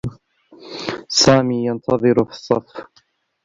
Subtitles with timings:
[1.09, 2.65] سامي ينتظر في الصّف.